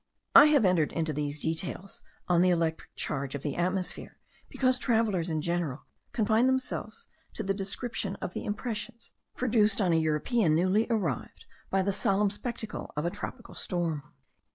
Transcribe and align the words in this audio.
I 0.33 0.45
have 0.45 0.65
entered 0.65 0.91
into 0.93 1.13
these 1.13 1.39
details 1.43 2.01
on 2.27 2.41
the 2.41 2.49
electric 2.49 2.95
charge 2.95 3.35
of 3.35 3.43
the 3.43 3.55
atmosphere 3.55 4.17
because 4.49 4.79
travellers 4.79 5.29
in 5.29 5.43
general 5.43 5.85
confine 6.11 6.47
themselves 6.47 7.07
to 7.35 7.43
the 7.43 7.53
description 7.53 8.15
of 8.15 8.33
the 8.33 8.43
impressions 8.43 9.11
produced 9.35 9.79
on 9.79 9.93
a 9.93 10.01
European 10.01 10.55
newly 10.55 10.87
arrived 10.89 11.45
by 11.69 11.83
the 11.83 11.93
solemn 11.93 12.31
spectacle 12.31 12.91
of 12.97 13.05
a 13.05 13.11
tropical 13.11 13.53
storm. 13.53 14.01